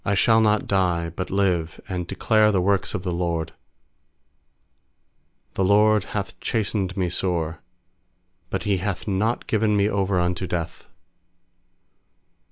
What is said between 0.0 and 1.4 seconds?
17I shall not die, but